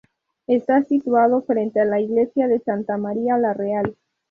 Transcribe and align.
Está 0.47 0.81
situado 0.83 1.43
frente 1.43 1.79
a 1.79 1.85
la 1.85 2.01
Iglesia 2.01 2.47
de 2.47 2.57
Santa 2.59 2.97
María 2.97 3.37
la 3.37 3.53
Real. 3.53 3.95